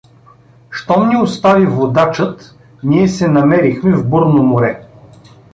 [0.69, 4.85] Щом ни остави водачът, ние се намерихме в бурно море.